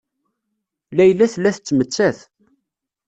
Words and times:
Layla 0.97 1.25
tella 1.33 1.51
tettmettat. 1.55 2.19